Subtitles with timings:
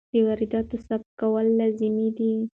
[0.13, 2.33] د وارداتو ثبت کول لازمي دي.